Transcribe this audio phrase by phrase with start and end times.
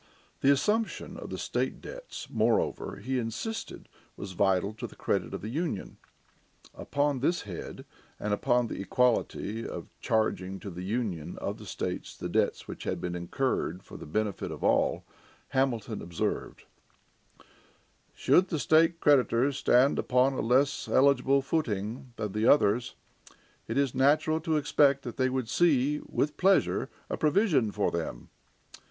[0.39, 5.41] The assumption of the state debts, moreover, he insisted was vital to the credit of
[5.41, 5.97] the Union.
[6.73, 7.85] Upon this head,
[8.19, 12.83] and upon the equity of charging to the Union of the states the debts which
[12.83, 15.03] had been incurred for the benefit of all,
[15.49, 16.63] Hamilton observed:
[18.15, 22.95] "Should the state creditors stand upon a less eligible footing than the others,
[23.67, 28.29] it is unnatural to expect they would see with pleasure a provision for them.